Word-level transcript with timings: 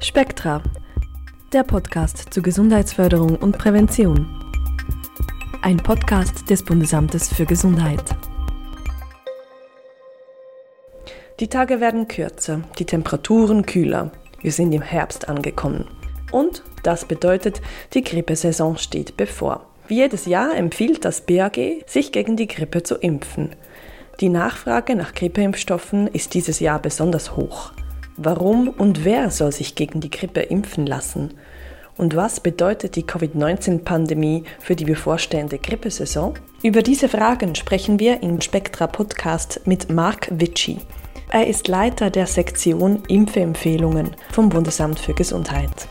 Spektra, 0.00 0.62
der 1.52 1.62
Podcast 1.62 2.34
zur 2.34 2.42
Gesundheitsförderung 2.42 3.36
und 3.36 3.56
Prävention. 3.56 4.26
Ein 5.62 5.76
Podcast 5.76 6.50
des 6.50 6.64
Bundesamtes 6.64 7.32
für 7.32 7.46
Gesundheit. 7.46 8.02
Die 11.40 11.48
Tage 11.48 11.80
werden 11.80 12.08
kürzer, 12.08 12.62
die 12.78 12.84
Temperaturen 12.84 13.64
kühler. 13.64 14.10
Wir 14.40 14.52
sind 14.52 14.72
im 14.72 14.82
Herbst 14.82 15.28
angekommen. 15.28 15.88
Und 16.30 16.62
das 16.82 17.04
bedeutet, 17.04 17.62
die 17.94 18.02
Grippesaison 18.02 18.76
steht 18.76 19.16
bevor. 19.16 19.66
Wie 19.88 19.96
jedes 19.96 20.26
Jahr 20.26 20.56
empfiehlt 20.56 21.04
das 21.04 21.20
BAG, 21.20 21.58
sich 21.86 22.12
gegen 22.12 22.36
die 22.36 22.48
Grippe 22.48 22.82
zu 22.82 22.96
impfen. 22.96 23.56
Die 24.20 24.28
Nachfrage 24.28 24.94
nach 24.94 25.14
Grippeimpfstoffen 25.14 26.06
ist 26.08 26.34
dieses 26.34 26.60
Jahr 26.60 26.80
besonders 26.80 27.36
hoch. 27.36 27.72
Warum 28.16 28.68
und 28.68 29.04
wer 29.04 29.30
soll 29.30 29.52
sich 29.52 29.74
gegen 29.74 30.00
die 30.00 30.10
Grippe 30.10 30.40
impfen 30.40 30.86
lassen? 30.86 31.34
Und 31.96 32.14
was 32.16 32.40
bedeutet 32.40 32.96
die 32.96 33.04
Covid-19-Pandemie 33.04 34.44
für 34.58 34.76
die 34.76 34.84
bevorstehende 34.84 35.58
Grippesaison? 35.58 36.34
Über 36.62 36.82
diese 36.82 37.08
Fragen 37.08 37.54
sprechen 37.54 37.98
wir 37.98 38.22
im 38.22 38.40
Spektra 38.40 38.86
Podcast 38.86 39.60
mit 39.66 39.90
Marc 39.90 40.28
Witschi. 40.30 40.78
Er 41.30 41.46
ist 41.46 41.68
Leiter 41.68 42.10
der 42.10 42.26
Sektion 42.26 43.02
Impfempfehlungen 43.08 44.10
vom 44.30 44.50
Bundesamt 44.50 44.98
für 44.98 45.14
Gesundheit. 45.14 45.88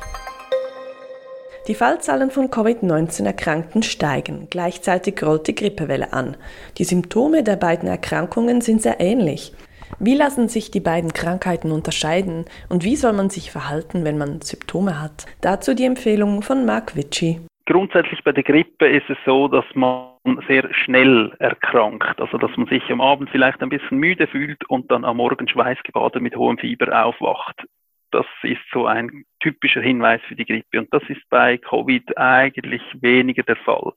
Die 1.68 1.76
Fallzahlen 1.76 2.30
von 2.30 2.52
Covid-19-Erkrankten 2.52 3.82
steigen. 3.82 4.48
Gleichzeitig 4.50 5.22
rollt 5.24 5.48
die 5.48 5.56
Grippewelle 5.56 6.14
an. 6.14 6.38
Die 6.78 6.84
Symptome 6.84 7.44
der 7.44 7.56
beiden 7.56 7.88
Erkrankungen 7.88 8.62
sind 8.62 8.82
sehr 8.82 9.00
ähnlich. 9.00 9.54
Wie 10.00 10.16
lassen 10.16 10.48
sich 10.48 10.72
die 10.72 10.80
beiden 10.80 11.14
Krankheiten 11.14 11.72
unterscheiden 11.72 12.46
und 12.70 12.84
wie 12.84 12.96
soll 12.96 13.14
man 13.14 13.30
sich 13.30 13.52
verhalten, 13.52 14.04
wenn 14.06 14.18
man 14.18 14.42
Symptome 14.42 15.02
hat? 15.02 15.26
Dazu 15.42 15.74
die 15.76 15.86
Empfehlung 15.86 16.42
von 16.42 16.66
Mark 16.66 16.96
Witschi. 16.96 17.40
Grundsätzlich 17.66 18.24
bei 18.24 18.32
der 18.32 18.44
Grippe 18.44 18.88
ist 18.88 19.10
es 19.10 19.18
so, 19.26 19.48
dass 19.48 19.66
man 19.76 20.12
sehr 20.48 20.74
schnell 20.74 21.32
erkrankt, 21.40 22.20
also 22.20 22.38
dass 22.38 22.56
man 22.58 22.68
sich 22.68 22.84
am 22.90 23.02
Abend 23.02 23.30
vielleicht 23.30 23.62
ein 23.62 23.70
bisschen 23.70 23.98
müde 23.98 24.28
fühlt 24.28 24.68
und 24.70 24.92
dann 24.92 25.06
am 25.06 25.18
Morgen 25.18 25.48
schweißgebadet 25.48 26.22
mit 26.22 26.36
hohem 26.36 26.58
Fieber 26.58 27.06
aufwacht. 27.06 27.64
Das 28.12 28.26
ist 28.44 28.60
so 28.74 28.88
ein 28.88 29.24
typischer 29.40 29.82
Hinweis 29.82 30.22
für 30.28 30.36
die 30.36 30.46
Grippe 30.46 30.80
und 30.80 30.94
das 30.94 31.04
ist 31.08 31.22
bei 31.30 31.58
Covid 31.58 32.18
eigentlich 32.18 32.82
weniger 33.00 33.44
der 33.44 33.56
Fall. 33.58 33.94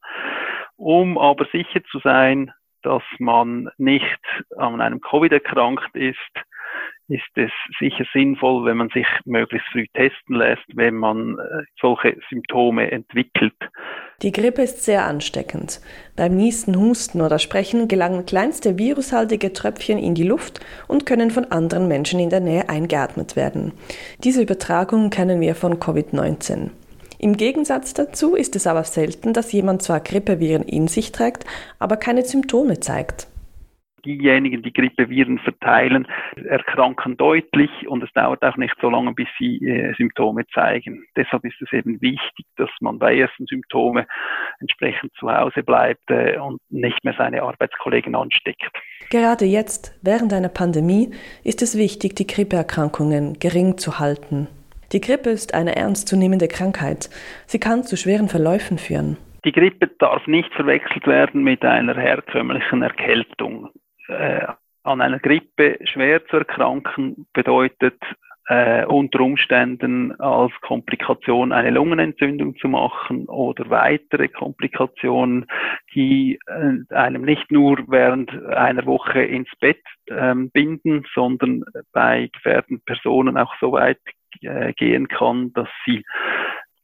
Um 0.76 1.18
aber 1.18 1.46
sicher 1.50 1.82
zu 1.90 1.98
sein, 1.98 2.52
dass 2.84 3.02
man 3.18 3.68
nicht 3.78 4.04
an 4.56 4.80
einem 4.80 5.00
Covid 5.00 5.32
erkrankt 5.32 5.94
ist, 5.94 6.16
ist 7.08 7.22
es 7.34 7.50
sicher 7.78 8.04
sinnvoll, 8.12 8.64
wenn 8.64 8.78
man 8.78 8.88
sich 8.88 9.06
möglichst 9.24 9.68
früh 9.68 9.86
testen 9.92 10.36
lässt, 10.36 10.64
wenn 10.74 10.94
man 10.94 11.38
äh, 11.38 11.64
solche 11.80 12.16
Symptome 12.30 12.90
entwickelt. 12.90 13.54
Die 14.22 14.32
Grippe 14.32 14.62
ist 14.62 14.84
sehr 14.84 15.04
ansteckend. 15.04 15.80
Beim 16.16 16.36
Nießen, 16.36 16.74
Husten 16.76 17.20
oder 17.20 17.38
Sprechen 17.38 17.88
gelangen 17.88 18.24
kleinste 18.24 18.78
virushaltige 18.78 19.52
Tröpfchen 19.52 19.98
in 19.98 20.14
die 20.14 20.26
Luft 20.26 20.60
und 20.88 21.04
können 21.04 21.30
von 21.30 21.44
anderen 21.46 21.88
Menschen 21.88 22.20
in 22.20 22.30
der 22.30 22.40
Nähe 22.40 22.68
eingeatmet 22.70 23.36
werden. 23.36 23.72
Diese 24.22 24.42
Übertragung 24.42 25.10
kennen 25.10 25.40
wir 25.40 25.54
von 25.54 25.74
Covid-19. 25.74 26.70
Im 27.18 27.36
Gegensatz 27.36 27.94
dazu 27.94 28.34
ist 28.34 28.56
es 28.56 28.66
aber 28.66 28.84
selten, 28.84 29.32
dass 29.32 29.52
jemand 29.52 29.82
zwar 29.82 30.00
Grippeviren 30.00 30.62
in 30.62 30.88
sich 30.88 31.12
trägt, 31.12 31.44
aber 31.78 31.96
keine 31.96 32.22
Symptome 32.22 32.80
zeigt. 32.80 33.28
Diejenigen, 34.04 34.62
die 34.62 34.72
Grippeviren 34.72 35.38
verteilen, 35.38 36.06
erkranken 36.36 37.16
deutlich 37.16 37.70
und 37.88 38.04
es 38.04 38.12
dauert 38.12 38.42
auch 38.42 38.56
nicht 38.58 38.74
so 38.80 38.90
lange, 38.90 39.14
bis 39.14 39.28
sie 39.38 39.56
äh, 39.66 39.94
Symptome 39.96 40.46
zeigen. 40.52 41.06
Deshalb 41.16 41.44
ist 41.46 41.60
es 41.62 41.72
eben 41.72 42.00
wichtig, 42.02 42.44
dass 42.56 42.68
man 42.80 42.98
bei 42.98 43.16
ersten 43.16 43.46
Symptomen 43.46 44.04
entsprechend 44.60 45.12
zu 45.14 45.32
Hause 45.32 45.62
bleibt 45.62 46.10
äh, 46.10 46.36
und 46.38 46.60
nicht 46.68 47.02
mehr 47.02 47.14
seine 47.16 47.42
Arbeitskollegen 47.42 48.14
ansteckt. 48.14 48.70
Gerade 49.10 49.46
jetzt, 49.46 49.98
während 50.02 50.34
einer 50.34 50.50
Pandemie, 50.50 51.12
ist 51.42 51.62
es 51.62 51.78
wichtig, 51.78 52.14
die 52.14 52.26
Grippeerkrankungen 52.26 53.38
gering 53.38 53.78
zu 53.78 53.98
halten. 53.98 54.48
Die 54.94 55.00
Grippe 55.00 55.30
ist 55.30 55.54
eine 55.54 55.74
ernstzunehmende 55.74 56.46
Krankheit. 56.46 57.10
Sie 57.46 57.58
kann 57.58 57.82
zu 57.82 57.96
schweren 57.96 58.28
Verläufen 58.28 58.78
führen. 58.78 59.16
Die 59.44 59.50
Grippe 59.50 59.88
darf 59.98 60.24
nicht 60.28 60.54
verwechselt 60.54 61.08
werden 61.08 61.42
mit 61.42 61.64
einer 61.64 61.96
herkömmlichen 61.96 62.82
Erkältung. 62.82 63.70
Äh, 64.06 64.46
an 64.84 65.00
einer 65.00 65.18
Grippe 65.18 65.80
schwer 65.82 66.24
zu 66.26 66.36
erkranken 66.36 67.26
bedeutet 67.32 68.00
äh, 68.46 68.84
unter 68.84 69.20
Umständen 69.20 70.12
als 70.20 70.52
Komplikation 70.60 71.50
eine 71.50 71.70
Lungenentzündung 71.70 72.56
zu 72.58 72.68
machen 72.68 73.26
oder 73.26 73.68
weitere 73.70 74.28
Komplikationen, 74.28 75.46
die 75.94 76.38
äh, 76.46 76.94
einem 76.94 77.22
nicht 77.22 77.50
nur 77.50 77.78
während 77.88 78.30
einer 78.46 78.86
Woche 78.86 79.22
ins 79.22 79.50
Bett 79.60 79.82
ähm, 80.08 80.50
binden, 80.50 81.04
sondern 81.14 81.64
bei 81.92 82.30
gefährdeten 82.32 82.80
Personen 82.84 83.36
auch 83.38 83.54
so 83.60 83.72
weit 83.72 83.98
äh, 84.42 84.72
gehen 84.74 85.08
kann, 85.08 85.52
dass 85.52 85.68
sie 85.84 86.04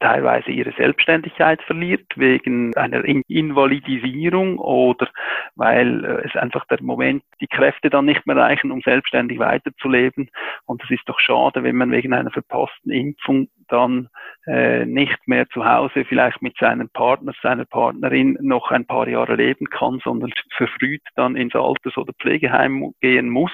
teilweise 0.01 0.51
ihre 0.51 0.73
Selbstständigkeit 0.73 1.63
verliert 1.63 2.07
wegen 2.17 2.75
einer 2.75 3.05
Invalidisierung 3.05 4.59
oder 4.59 5.09
weil 5.57 6.05
äh, 6.05 6.27
es 6.27 6.35
einfach 6.37 6.67
der 6.67 6.83
Moment 6.83 7.23
die 7.41 7.47
Kräfte 7.47 7.91
dann 7.91 8.07
nicht 8.07 8.27
mehr 8.27 8.37
reichen, 8.37 8.71
um 8.73 8.81
selbstständig 8.81 9.39
weiterzuleben. 9.39 10.31
Und 10.65 10.83
es 10.83 10.91
ist 10.91 11.07
doch 11.07 11.21
schade, 11.21 11.63
wenn 11.63 11.77
man 11.77 11.91
wegen 11.93 12.15
einer 12.15 12.31
verpassten 12.31 12.91
Impfung 12.91 13.49
dann 13.71 14.09
äh, 14.47 14.85
nicht 14.85 15.19
mehr 15.27 15.49
zu 15.49 15.65
Hause 15.65 16.05
vielleicht 16.05 16.43
mit 16.43 16.57
seinem 16.59 16.89
Partner, 16.89 17.33
seiner 17.43 17.65
Partnerin 17.65 18.37
noch 18.41 18.71
ein 18.71 18.87
paar 18.87 19.09
Jahre 19.09 19.37
leben 19.37 19.67
kann, 19.67 20.01
sondern 20.03 20.33
verfrüht 20.57 21.03
dann 21.17 21.37
ins 21.37 21.55
Alters- 21.55 21.97
oder 21.97 22.13
Pflegeheim 22.21 22.93
gehen 23.01 23.29
muss 23.29 23.53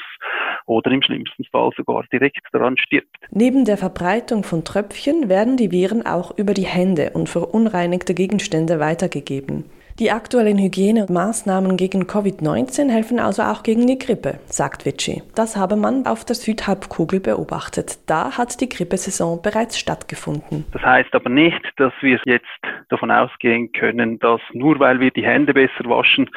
oder 0.66 0.90
im 0.90 1.02
schlimmsten 1.02 1.44
Fall 1.44 1.70
sogar 1.76 2.04
direkt 2.12 2.46
daran 2.52 2.76
stirbt. 2.76 3.16
Neben 3.30 3.64
der 3.64 3.76
Verbreitung 3.76 4.42
von 4.42 4.64
Tröpfchen 4.64 5.28
werden 5.28 5.56
die 5.56 5.70
Viren 5.70 6.06
auch 6.06 6.36
über 6.36 6.54
die 6.54 6.66
Hände 6.66 7.10
und 7.14 7.28
verunreinigte 7.28 8.14
Gegenstände 8.14 8.80
weitergegeben. 8.80 9.64
Die 9.98 10.10
aktuellen 10.10 10.58
Hygienemaßnahmen 10.58 11.78
gegen 11.78 12.02
Covid-19 12.02 12.90
helfen 12.90 13.18
also 13.18 13.42
auch 13.42 13.62
gegen 13.62 13.86
die 13.86 13.96
Grippe, 13.96 14.38
sagt 14.44 14.84
Vici. 14.84 15.22
Das 15.34 15.56
habe 15.56 15.74
man 15.76 16.04
auf 16.04 16.22
der 16.26 16.36
Südhalbkugel 16.36 17.18
beobachtet. 17.20 17.98
Da 18.06 18.36
hat 18.36 18.60
die 18.60 18.68
Grippesaison 18.68 19.40
bereits 19.40 19.78
stattgefunden. 19.78 20.66
Das 20.72 20.82
heißt 20.82 21.14
aber 21.14 21.30
nicht, 21.30 21.62
dass 21.78 21.94
wir 22.02 22.20
jetzt 22.26 22.44
davon 22.90 23.10
ausgehen 23.10 23.72
können, 23.72 24.18
dass 24.18 24.42
nur 24.52 24.78
weil 24.80 25.00
wir 25.00 25.10
die 25.12 25.24
Hände 25.24 25.54
besser 25.54 25.84
waschen 25.86 26.28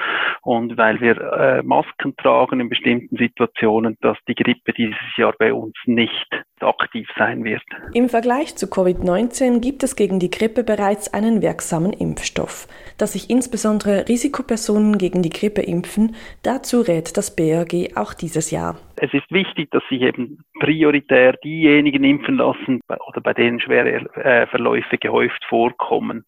und 0.41 0.77
weil 0.77 1.01
wir 1.01 1.19
äh, 1.19 1.61
Masken 1.61 2.15
tragen 2.15 2.61
in 2.61 2.69
bestimmten 2.69 3.17
Situationen, 3.17 3.97
dass 3.99 4.17
die 4.29 4.35
Grippe 4.35 4.71
dieses 4.71 5.17
Jahr 5.17 5.33
bei 5.37 5.53
uns 5.53 5.75
nicht 5.85 6.29
aktiv 6.63 7.07
sein 7.17 7.43
wird. 7.43 7.61
Im 7.93 8.09
Vergleich 8.09 8.55
zu 8.55 8.67
Covid-19 8.67 9.59
gibt 9.59 9.83
es 9.83 9.95
gegen 9.95 10.19
die 10.19 10.29
Grippe 10.29 10.63
bereits 10.63 11.13
einen 11.13 11.41
wirksamen 11.41 11.93
Impfstoff. 11.93 12.67
Dass 12.97 13.13
sich 13.13 13.29
insbesondere 13.29 14.07
Risikopersonen 14.07 14.97
gegen 14.97 15.21
die 15.21 15.29
Grippe 15.29 15.61
impfen, 15.61 16.15
dazu 16.43 16.81
rät 16.81 17.17
das 17.17 17.35
BRG 17.35 17.95
auch 17.95 18.13
dieses 18.13 18.51
Jahr. 18.51 18.77
Es 18.97 19.13
ist 19.13 19.31
wichtig, 19.31 19.71
dass 19.71 19.83
sich 19.89 20.01
eben 20.01 20.43
prioritär 20.59 21.33
diejenigen 21.43 22.03
impfen 22.03 22.35
lassen 22.37 22.81
oder 23.07 23.21
bei 23.21 23.33
denen 23.33 23.61
schwere 23.61 24.05
äh, 24.15 24.45
Verläufe 24.47 24.97
gehäuft 24.97 25.43
vorkommen. 25.47 26.25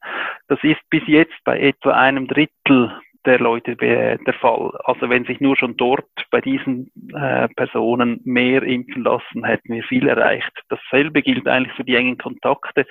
Das 0.48 0.60
ist 0.64 0.80
bis 0.90 1.04
jetzt 1.08 1.36
bei 1.44 1.60
etwa 1.60 1.92
einem 1.92 2.28
Drittel 2.28 2.92
der 3.26 3.40
Leute 3.40 3.76
der 3.76 4.34
Fall. 4.40 4.72
Also 4.84 5.10
wenn 5.10 5.26
sich 5.26 5.40
nur 5.40 5.56
schon 5.56 5.78
dort 5.78 6.10
bei 6.32 6.42
diesen 6.42 6.92
äh, 7.14 7.48
Personen 7.50 8.20
mehr 8.24 8.64
impfen 8.64 9.04
lassen, 9.04 9.44
hätten 9.44 9.74
wir 9.74 9.84
viel 9.84 10.08
erreicht. 10.08 10.52
Dasselbe 10.70 11.22
gilt 11.22 11.48
eigentlich 11.48 11.76
für 11.76 11.84
die 11.84 11.96
engen 11.96 12.18
Kontakte, 12.18 12.86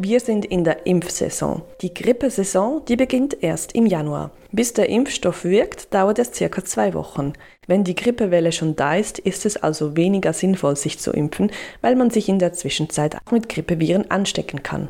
Wir 0.00 0.20
sind 0.20 0.44
in 0.44 0.62
der 0.62 0.86
Impfsaison. 0.86 1.62
Die 1.80 1.92
Grippesaison, 1.92 2.82
die 2.86 2.94
beginnt 2.94 3.42
erst 3.42 3.74
im 3.74 3.86
Januar. 3.86 4.30
Bis 4.52 4.72
der 4.72 4.88
Impfstoff 4.90 5.44
wirkt, 5.44 5.92
dauert 5.92 6.20
es 6.20 6.32
circa 6.34 6.64
zwei 6.64 6.94
Wochen. 6.94 7.32
Wenn 7.66 7.82
die 7.84 7.96
Grippewelle 7.96 8.52
schon 8.52 8.76
da 8.76 8.94
ist, 8.94 9.18
ist 9.18 9.44
es 9.44 9.56
also 9.56 9.96
weniger 9.96 10.32
sinnvoll, 10.32 10.76
sich 10.76 11.00
zu 11.00 11.10
impfen, 11.10 11.50
weil 11.80 11.96
man 11.96 12.10
sich 12.10 12.28
in 12.28 12.38
der 12.38 12.52
Zwischenzeit 12.52 13.16
auch 13.16 13.32
mit 13.32 13.48
Grippeviren 13.48 14.08
anstecken 14.10 14.62
kann. 14.62 14.88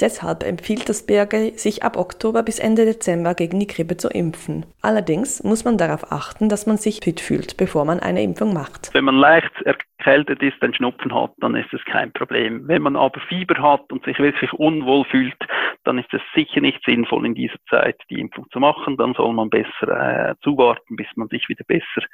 Deshalb 0.00 0.42
empfiehlt 0.42 0.88
das 0.88 1.06
BAG, 1.06 1.58
sich 1.58 1.82
ab 1.82 1.96
Oktober 1.96 2.42
bis 2.42 2.58
Ende 2.58 2.86
Dezember 2.86 3.34
gegen 3.34 3.60
die 3.60 3.66
Grippe 3.66 3.96
zu 3.96 4.08
impfen. 4.08 4.64
Allerdings 4.80 5.42
muss 5.44 5.64
man 5.64 5.76
darauf 5.76 6.10
achten, 6.10 6.48
dass 6.48 6.66
man 6.66 6.78
sich 6.78 7.00
fit 7.04 7.20
fühlt, 7.20 7.56
bevor 7.58 7.84
man 7.84 8.00
eine 8.00 8.22
Impfung 8.22 8.54
macht. 8.54 8.94
Wenn 8.94 9.04
man 9.04 9.16
leicht 9.16 9.52
erkältet 9.64 10.42
ist, 10.42 10.62
einen 10.62 10.74
Schnupfen 10.74 11.14
hat, 11.14 11.32
dann 11.38 11.54
ist 11.54 11.72
es 11.72 11.84
kein 11.84 12.12
Problem. 12.12 12.66
Wenn 12.66 12.82
man 12.82 12.96
aber 12.96 13.20
Fieber 13.28 13.60
hat 13.60 13.92
und 13.92 14.04
sich 14.04 14.18
wirklich 14.18 14.52
unwohl 14.54 15.04
fühlt, 15.04 15.36
dann 15.84 15.98
ist 15.98 16.12
es 16.14 16.22
sicher 16.34 16.60
nicht 16.60 16.82
sinnvoll, 16.84 17.26
in 17.26 17.34
dieser 17.34 17.58
Zeit 17.68 17.96
die 18.08 18.20
Impfung 18.20 18.46
zu 18.50 18.58
machen. 18.58 18.96
Dann 18.96 19.14
soll 19.14 19.32
man 19.32 19.50
besser 19.50 20.30
äh, 20.30 20.34
zuwarten, 20.42 20.96
bis 20.96 21.08
man 21.16 21.28
sich 21.28 21.48
wieder 21.48 21.64
besser 21.64 22.06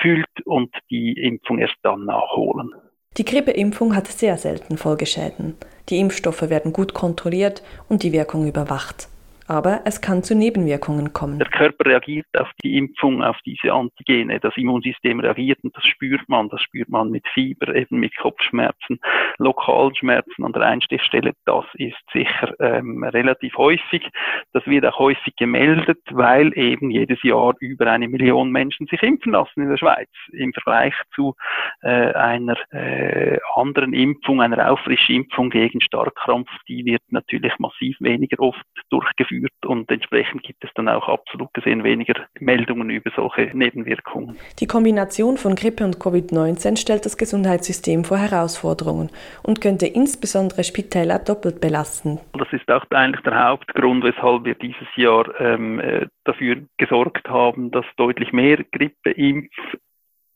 fühlt 0.00 0.28
und 0.44 0.74
die 0.90 1.12
Impfung 1.12 1.58
erst 1.58 1.76
dann 1.82 2.04
nachholen. 2.04 2.72
Die 3.16 3.24
Grippeimpfung 3.24 3.94
hat 3.94 4.08
sehr 4.08 4.36
selten 4.38 4.76
Folgeschäden. 4.76 5.54
Die 5.88 5.98
Impfstoffe 5.98 6.42
werden 6.42 6.72
gut 6.72 6.94
kontrolliert 6.94 7.62
und 7.88 8.02
die 8.02 8.12
Wirkung 8.12 8.48
überwacht. 8.48 9.08
Aber 9.46 9.82
es 9.84 10.00
kann 10.00 10.22
zu 10.22 10.34
Nebenwirkungen 10.34 11.12
kommen. 11.12 11.38
Der 11.38 11.48
Körper 11.48 11.84
reagiert 11.84 12.26
auf 12.38 12.48
die 12.62 12.78
Impfung, 12.78 13.22
auf 13.22 13.36
diese 13.44 13.72
Antigene. 13.72 14.40
Das 14.40 14.56
Immunsystem 14.56 15.20
reagiert 15.20 15.58
und 15.62 15.76
das 15.76 15.84
spürt 15.84 16.26
man. 16.28 16.48
Das 16.48 16.62
spürt 16.62 16.88
man 16.88 17.10
mit 17.10 17.26
Fieber, 17.28 17.74
eben 17.74 18.00
mit 18.00 18.16
Kopfschmerzen, 18.16 19.00
lokalen 19.36 19.94
Schmerzen 19.94 20.44
an 20.44 20.52
der 20.52 20.62
Einstichstelle. 20.62 21.32
Das 21.44 21.66
ist 21.74 22.00
sicher 22.12 22.54
ähm, 22.58 23.04
relativ 23.04 23.56
häufig. 23.58 24.08
Das 24.54 24.66
wird 24.66 24.86
auch 24.86 24.98
häufig 24.98 25.36
gemeldet, 25.36 26.00
weil 26.10 26.56
eben 26.56 26.90
jedes 26.90 27.22
Jahr 27.22 27.54
über 27.60 27.90
eine 27.90 28.08
Million 28.08 28.50
Menschen 28.50 28.86
sich 28.86 29.02
impfen 29.02 29.32
lassen 29.32 29.62
in 29.62 29.68
der 29.68 29.76
Schweiz. 29.76 30.08
Im 30.32 30.54
Vergleich 30.54 30.94
zu 31.14 31.34
äh, 31.82 32.12
einer 32.14 32.56
äh, 32.72 33.38
anderen 33.56 33.92
Impfung, 33.92 34.40
einer 34.40 34.70
Auffrischimpfung 34.70 35.50
gegen 35.50 35.82
Starkkrampf, 35.82 36.48
die 36.66 36.86
wird 36.86 37.02
natürlich 37.10 37.52
massiv 37.58 37.96
weniger 38.00 38.40
oft 38.40 38.64
durchgeführt 38.88 39.33
führt 39.34 39.66
und 39.66 39.90
entsprechend 39.90 40.42
gibt 40.42 40.64
es 40.64 40.70
dann 40.74 40.88
auch 40.88 41.08
absolut 41.08 41.52
gesehen 41.54 41.84
weniger 41.84 42.14
Meldungen 42.40 42.90
über 42.90 43.10
solche 43.14 43.56
Nebenwirkungen. 43.56 44.36
Die 44.60 44.66
Kombination 44.66 45.36
von 45.36 45.54
Grippe 45.54 45.84
und 45.84 45.98
Covid-19 45.98 46.76
stellt 46.76 47.04
das 47.04 47.16
Gesundheitssystem 47.16 48.04
vor 48.04 48.18
Herausforderungen 48.18 49.10
und 49.42 49.60
könnte 49.60 49.86
insbesondere 49.86 50.64
Spitäler 50.64 51.18
doppelt 51.18 51.60
belasten. 51.60 52.20
Das 52.38 52.52
ist 52.52 52.70
auch 52.70 52.84
eigentlich 52.90 53.22
der 53.22 53.48
Hauptgrund, 53.48 54.04
weshalb 54.04 54.44
wir 54.44 54.54
dieses 54.54 54.88
Jahr 54.96 55.28
ähm, 55.40 55.80
äh, 55.80 56.06
dafür 56.24 56.56
gesorgt 56.78 57.28
haben, 57.28 57.70
dass 57.70 57.84
deutlich 57.96 58.32
mehr 58.32 58.58
Grippeimpf 58.72 59.50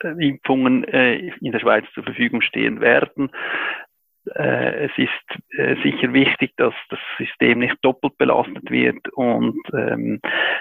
Impfungen 0.00 0.84
äh, 0.84 1.32
in 1.40 1.50
der 1.50 1.58
Schweiz 1.58 1.84
zur 1.92 2.04
Verfügung 2.04 2.40
stehen 2.40 2.80
werden. 2.80 3.30
Äh, 4.34 4.86
es 4.86 4.90
ist 4.96 5.58
äh, 5.58 5.76
sicher 5.82 6.12
wichtig, 6.12 6.52
dass 6.56 6.74
das 6.90 6.98
System 7.16 7.60
nicht 7.60 7.76
doppelt 7.82 8.18
belastet 8.18 8.70
wird 8.70 9.08
und 9.14 9.58
ähm, 9.72 10.20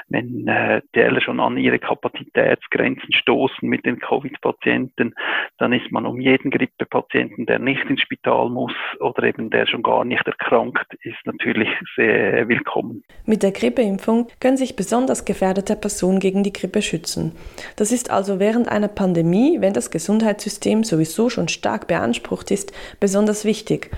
wenn 0.09 0.47
äh, 0.47 0.81
die 0.95 1.21
schon 1.21 1.39
an 1.39 1.57
ihre 1.57 1.79
Kapazitätsgrenzen 1.79 3.11
stoßen 3.13 3.67
mit 3.67 3.85
den 3.85 3.99
Covid-Patienten, 3.99 5.13
dann 5.57 5.73
ist 5.73 5.91
man 5.91 6.05
um 6.05 6.19
jeden 6.19 6.51
Grippepatienten, 6.51 7.45
der 7.45 7.59
nicht 7.59 7.83
ins 7.89 8.01
Spital 8.01 8.49
muss 8.49 8.73
oder 8.99 9.23
eben 9.23 9.49
der 9.49 9.65
schon 9.67 9.83
gar 9.83 10.05
nicht 10.05 10.25
erkrankt 10.25 10.93
ist, 11.01 11.17
natürlich 11.25 11.69
sehr 11.95 12.47
willkommen. 12.47 13.03
Mit 13.25 13.43
der 13.43 13.51
Grippeimpfung 13.51 14.27
können 14.39 14.57
sich 14.57 14.75
besonders 14.75 15.25
gefährdete 15.25 15.75
Personen 15.75 16.19
gegen 16.19 16.43
die 16.43 16.53
Grippe 16.53 16.81
schützen. 16.81 17.33
Das 17.75 17.91
ist 17.91 18.11
also 18.11 18.39
während 18.39 18.69
einer 18.69 18.87
Pandemie, 18.87 19.57
wenn 19.59 19.73
das 19.73 19.91
Gesundheitssystem 19.91 20.83
sowieso 20.83 21.29
schon 21.29 21.47
stark 21.47 21.87
beansprucht 21.87 22.51
ist, 22.51 22.71
besonders 22.99 23.43
wichtig 23.43 23.56
wichtig. 23.57 23.89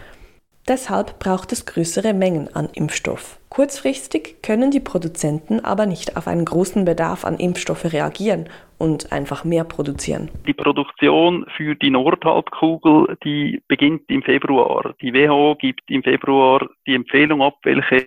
Deshalb 0.67 1.19
braucht 1.19 1.51
es 1.51 1.65
größere 1.65 2.13
Mengen 2.13 2.47
an 2.55 2.69
Impfstoff. 2.75 3.39
Kurzfristig 3.49 4.43
können 4.43 4.69
die 4.69 4.79
Produzenten 4.79 5.65
aber 5.65 5.85
nicht 5.87 6.15
auf 6.15 6.27
einen 6.27 6.45
großen 6.45 6.85
Bedarf 6.85 7.25
an 7.25 7.37
Impfstoffe 7.37 7.91
reagieren 7.91 8.47
und 8.77 9.11
einfach 9.11 9.43
mehr 9.43 9.63
produzieren. 9.63 10.29
Die 10.45 10.53
Produktion 10.53 11.45
für 11.57 11.75
die 11.75 11.89
Nordhalbkugel, 11.89 13.17
die 13.23 13.61
beginnt 13.67 14.03
im 14.09 14.21
Februar. 14.21 14.93
Die 15.01 15.13
WHO 15.13 15.55
gibt 15.55 15.81
im 15.89 16.03
Februar 16.03 16.69
die 16.85 16.93
Empfehlung 16.93 17.41
ab, 17.41 17.55
welche 17.63 18.05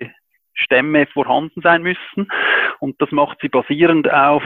Stämme 0.55 1.07
vorhanden 1.07 1.61
sein 1.63 1.83
müssen. 1.83 2.31
Und 2.79 2.95
das 3.01 3.11
macht 3.11 3.39
sie 3.43 3.49
basierend 3.49 4.11
auf 4.11 4.45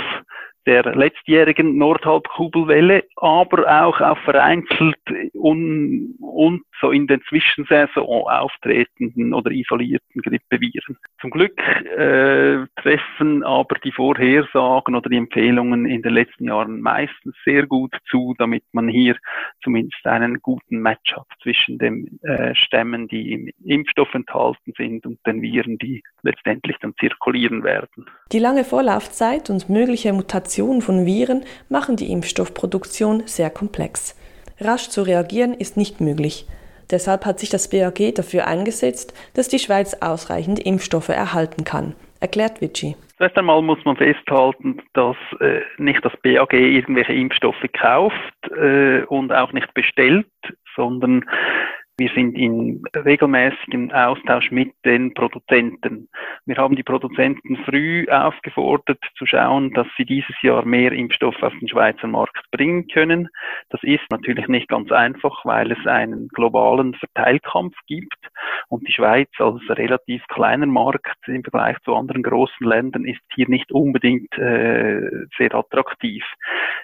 der 0.66 0.82
letztjährigen 0.96 1.76
Nordhalbkugelwelle, 1.78 3.04
aber 3.16 3.84
auch 3.84 4.00
auf 4.00 4.18
vereinzelt 4.20 4.96
und, 5.34 6.16
und 6.20 6.62
so 6.80 6.90
in 6.90 7.06
den 7.06 7.22
Zwischensaison 7.28 8.28
auftretenden 8.28 9.32
oder 9.32 9.50
isolierten 9.50 10.20
Grippeviren. 10.20 10.98
Zum 11.20 11.30
Glück 11.30 11.58
äh, 11.58 12.66
treffen 12.76 13.44
aber 13.44 13.76
die 13.84 13.92
Vorhersagen 13.92 14.94
oder 14.94 15.08
die 15.08 15.16
Empfehlungen 15.16 15.86
in 15.86 16.02
den 16.02 16.12
letzten 16.12 16.46
Jahren 16.46 16.80
meistens 16.80 17.34
sehr 17.44 17.66
gut 17.66 17.96
zu, 18.10 18.34
damit 18.38 18.64
man 18.72 18.88
hier 18.88 19.16
zumindest 19.62 20.04
einen 20.06 20.40
guten 20.40 20.80
Match 20.80 21.14
hat 21.14 21.26
zwischen 21.42 21.78
den 21.78 22.18
äh, 22.22 22.54
Stämmen, 22.54 23.08
die 23.08 23.32
im 23.32 23.50
Impfstoff 23.64 24.12
enthalten 24.14 24.72
sind 24.76 25.06
und 25.06 25.18
den 25.26 25.42
Viren, 25.42 25.78
die 25.78 26.02
letztendlich 26.22 26.76
dann 26.80 26.94
zirkulieren 26.98 27.62
werden. 27.62 28.06
Die 28.32 28.40
lange 28.40 28.64
Vorlaufzeit 28.64 29.50
und 29.50 29.68
mögliche 29.68 30.12
Mutationen 30.12 30.82
von 30.82 31.06
Viren 31.06 31.44
machen 31.68 31.94
die 31.94 32.10
Impfstoffproduktion 32.10 33.22
sehr 33.24 33.50
komplex. 33.50 34.18
Rasch 34.58 34.88
zu 34.88 35.02
reagieren 35.02 35.54
ist 35.54 35.76
nicht 35.76 36.00
möglich. 36.00 36.44
Deshalb 36.90 37.24
hat 37.24 37.38
sich 37.38 37.50
das 37.50 37.70
BAG 37.70 38.16
dafür 38.16 38.48
eingesetzt, 38.48 39.14
dass 39.34 39.46
die 39.46 39.60
Schweiz 39.60 39.94
ausreichend 40.00 40.58
Impfstoffe 40.58 41.08
erhalten 41.08 41.62
kann, 41.62 41.94
erklärt 42.18 42.60
Vici. 42.60 42.96
Zuerst 43.16 43.38
einmal 43.38 43.62
muss 43.62 43.84
man 43.84 43.96
festhalten, 43.96 44.82
dass 44.94 45.16
äh, 45.38 45.60
nicht 45.78 46.04
das 46.04 46.12
BAG 46.24 46.52
irgendwelche 46.52 47.12
Impfstoffe 47.12 47.64
kauft 47.78 48.50
äh, 48.56 49.02
und 49.04 49.32
auch 49.32 49.52
nicht 49.52 49.72
bestellt, 49.72 50.26
sondern 50.74 51.24
wir 51.98 52.10
sind 52.14 52.36
in 52.36 52.82
regelmäßigem 52.94 53.90
Austausch 53.90 54.50
mit 54.50 54.74
den 54.84 55.14
Produzenten. 55.14 56.08
Wir 56.44 56.56
haben 56.56 56.76
die 56.76 56.82
Produzenten 56.82 57.56
früh 57.64 58.06
aufgefordert 58.08 59.02
zu 59.16 59.24
schauen, 59.24 59.72
dass 59.72 59.86
sie 59.96 60.04
dieses 60.04 60.34
Jahr 60.42 60.66
mehr 60.66 60.92
Impfstoff 60.92 61.42
auf 61.42 61.54
den 61.58 61.68
Schweizer 61.68 62.06
Markt 62.06 62.50
bringen 62.50 62.86
können. 62.88 63.30
Das 63.70 63.82
ist 63.82 64.04
natürlich 64.10 64.46
nicht 64.46 64.68
ganz 64.68 64.92
einfach, 64.92 65.42
weil 65.46 65.72
es 65.72 65.86
einen 65.86 66.28
globalen 66.28 66.94
Verteilkampf 66.94 67.74
gibt 67.86 68.28
und 68.68 68.86
die 68.86 68.92
Schweiz 68.92 69.30
als 69.38 69.62
relativ 69.70 70.26
kleiner 70.28 70.66
Markt 70.66 71.16
im 71.26 71.42
Vergleich 71.42 71.78
zu 71.84 71.94
anderen 71.94 72.22
großen 72.22 72.66
Ländern 72.66 73.06
ist 73.06 73.22
hier 73.34 73.48
nicht 73.48 73.72
unbedingt 73.72 74.36
äh, 74.36 75.26
sehr 75.38 75.54
attraktiv. 75.54 76.24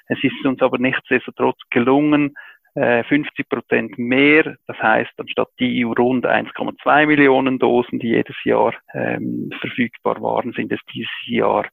Es 0.07 0.19
ist 0.25 0.45
uns 0.47 0.63
aber 0.63 0.79
nichtsdestotrotz 0.79 1.59
gelungen, 1.71 2.35
50 2.75 3.39
äh, 3.39 3.45
Prozent 3.45 3.99
mehr. 3.99 4.57
Das 4.67 4.79
heißt, 4.79 5.11
anstatt 5.19 5.49
die 5.61 5.85
EU 5.85 5.93
rund 5.93 6.27
1,2 6.27 7.07
Millionen 7.07 7.59
Dosen, 7.59 7.99
die 7.99 8.09
jedes 8.09 8.37
Jahr 8.45 8.73
ähm, 8.95 9.51
verfügbar 9.61 10.21
waren, 10.23 10.53
sind 10.53 10.73
es 10.73 10.81
dieses 10.93 11.11
Jahr 11.27 11.67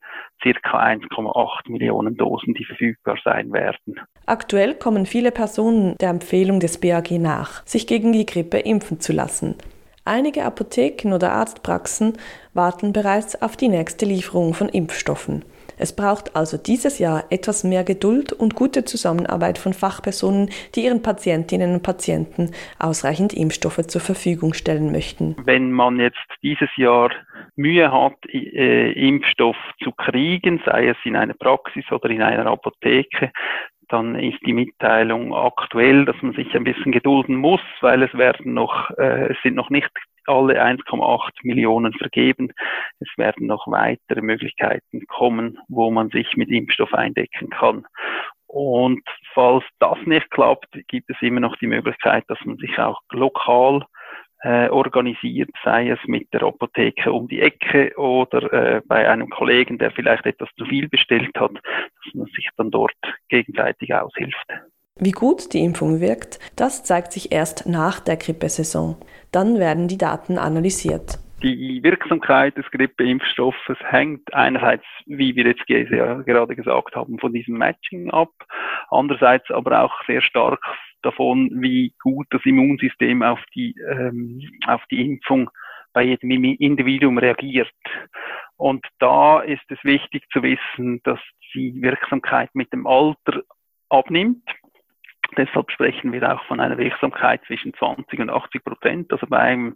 circa 0.43 0.77
1,8 0.77 1.71
Millionen 1.71 2.17
Dosen, 2.17 2.53
die 2.53 2.65
verfügbar 2.65 3.17
sein 3.23 3.51
werden. 3.53 3.99
Aktuell 4.25 4.75
kommen 4.75 5.05
viele 5.05 5.31
Personen 5.31 5.95
der 6.01 6.09
Empfehlung 6.09 6.59
des 6.59 6.79
BAG 6.79 7.11
nach, 7.11 7.65
sich 7.65 7.87
gegen 7.87 8.11
die 8.11 8.25
Grippe 8.25 8.57
impfen 8.57 8.99
zu 8.99 9.13
lassen. 9.13 9.55
Einige 10.03 10.43
Apotheken 10.43 11.13
oder 11.13 11.31
Arztpraxen 11.31 12.17
warten 12.53 12.93
bereits 12.93 13.41
auf 13.41 13.55
die 13.55 13.67
nächste 13.67 14.05
Lieferung 14.05 14.53
von 14.53 14.67
Impfstoffen. 14.67 15.45
Es 15.79 15.95
braucht 15.95 16.35
also 16.35 16.57
dieses 16.57 16.99
Jahr 16.99 17.23
etwas 17.29 17.63
mehr 17.63 17.85
Geduld 17.85 18.33
und 18.33 18.53
gute 18.53 18.83
Zusammenarbeit 18.83 19.57
von 19.57 19.73
Fachpersonen, 19.73 20.49
die 20.75 20.85
ihren 20.85 21.01
Patientinnen 21.01 21.73
und 21.73 21.83
Patienten 21.83 22.51
ausreichend 22.77 23.33
Impfstoffe 23.33 23.87
zur 23.87 24.01
Verfügung 24.01 24.53
stellen 24.53 24.91
möchten. 24.91 25.37
Wenn 25.45 25.71
man 25.71 25.99
jetzt 25.99 26.17
dieses 26.43 26.69
Jahr 26.75 27.11
Mühe 27.55 27.91
hat, 27.91 28.17
äh, 28.33 28.91
Impfstoff 28.91 29.55
zu 29.81 29.91
kriegen, 29.93 30.61
sei 30.65 30.89
es 30.89 30.97
in 31.05 31.15
einer 31.15 31.33
Praxis 31.33 31.85
oder 31.91 32.09
in 32.09 32.21
einer 32.21 32.47
Apotheke, 32.47 33.31
dann 33.89 34.15
ist 34.15 34.39
die 34.45 34.53
Mitteilung 34.53 35.33
aktuell, 35.33 36.05
dass 36.05 36.15
man 36.21 36.33
sich 36.33 36.53
ein 36.55 36.63
bisschen 36.63 36.91
gedulden 36.91 37.35
muss, 37.35 37.61
weil 37.81 38.03
es 38.03 38.13
werden 38.13 38.53
noch, 38.53 38.91
äh, 38.97 39.31
es 39.31 39.37
sind 39.43 39.55
noch 39.55 39.69
nicht 39.69 39.89
alle 40.25 40.63
1,8 40.63 41.31
Millionen 41.43 41.93
vergeben. 41.93 42.51
Es 42.99 43.09
werden 43.17 43.47
noch 43.47 43.67
weitere 43.67 44.21
Möglichkeiten 44.21 45.05
kommen, 45.07 45.59
wo 45.67 45.91
man 45.91 46.09
sich 46.09 46.35
mit 46.35 46.49
Impfstoff 46.49 46.93
eindecken 46.93 47.49
kann. 47.49 47.85
Und 48.47 49.03
falls 49.33 49.63
das 49.79 49.97
nicht 50.05 50.31
klappt, 50.31 50.67
gibt 50.87 51.09
es 51.09 51.21
immer 51.21 51.39
noch 51.39 51.55
die 51.57 51.67
Möglichkeit, 51.67 52.23
dass 52.27 52.39
man 52.45 52.57
sich 52.57 52.79
auch 52.79 52.99
lokal 53.11 53.85
äh, 54.41 54.69
organisiert, 54.69 55.49
sei 55.63 55.89
es 55.89 55.99
mit 56.05 56.33
der 56.33 56.43
Apotheke 56.43 57.11
um 57.11 57.27
die 57.27 57.41
Ecke 57.41 57.93
oder 57.97 58.53
äh, 58.53 58.81
bei 58.87 59.09
einem 59.09 59.29
Kollegen, 59.29 59.77
der 59.77 59.91
vielleicht 59.91 60.25
etwas 60.25 60.49
zu 60.57 60.65
viel 60.65 60.87
bestellt 60.87 61.37
hat, 61.37 61.51
dass 61.53 62.13
man 62.13 62.25
sich 62.27 62.49
dann 62.57 62.71
dort 62.71 62.95
gegenseitig 63.27 63.93
aushilft. 63.93 64.47
Wie 65.01 65.11
gut 65.11 65.53
die 65.53 65.63
Impfung 65.63 66.01
wirkt, 66.01 66.39
das 66.57 66.83
zeigt 66.83 67.13
sich 67.13 67.31
erst 67.31 67.65
nach 67.65 68.01
der 68.01 68.17
Grippesaison. 68.17 68.97
Dann 69.31 69.57
werden 69.57 69.87
die 69.87 69.97
Daten 69.97 70.37
analysiert. 70.37 71.19
Die 71.41 71.81
Wirksamkeit 71.83 72.57
des 72.57 72.69
Grippeimpfstoffes 72.71 73.77
hängt 73.89 74.33
einerseits, 74.33 74.83
wie 75.05 75.37
wir 75.37 75.45
jetzt 75.45 75.65
gerade 75.65 76.53
gesagt 76.53 76.97
haben, 76.97 77.17
von 77.17 77.31
diesem 77.31 77.57
Matching 77.57 78.11
ab, 78.11 78.31
andererseits 78.89 79.49
aber 79.51 79.83
auch 79.83 79.93
sehr 80.05 80.21
stark 80.21 80.59
davon, 81.01 81.49
wie 81.61 81.93
gut 82.03 82.27
das 82.31 82.41
Immunsystem 82.43 83.23
auf 83.23 83.39
die, 83.55 83.73
ähm, 83.89 84.41
auf 84.67 84.81
die 84.91 85.05
Impfung 85.05 85.49
bei 85.93 86.03
jedem 86.03 86.31
Individuum 86.31 87.17
reagiert. 87.17 87.71
Und 88.57 88.85
da 88.99 89.39
ist 89.39 89.63
es 89.69 89.81
wichtig 89.83 90.25
zu 90.33 90.43
wissen, 90.43 90.99
dass 91.05 91.19
die 91.53 91.81
Wirksamkeit 91.81 92.49
mit 92.53 92.73
dem 92.73 92.85
Alter 92.85 93.43
abnimmt. 93.87 94.43
Deshalb 95.37 95.71
sprechen 95.71 96.11
wir 96.11 96.33
auch 96.33 96.43
von 96.45 96.59
einer 96.59 96.77
Wirksamkeit 96.77 97.41
zwischen 97.45 97.73
20 97.73 98.19
und 98.19 98.29
80 98.29 98.63
Prozent. 98.63 99.11
Also 99.11 99.27
beim, 99.27 99.75